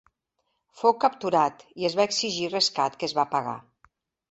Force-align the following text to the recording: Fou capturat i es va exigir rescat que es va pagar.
Fou 0.79 0.95
capturat 1.03 1.61
i 1.83 1.87
es 1.91 1.99
va 2.01 2.07
exigir 2.11 2.51
rescat 2.55 2.99
que 3.03 3.09
es 3.11 3.17
va 3.21 3.29
pagar. 3.37 3.57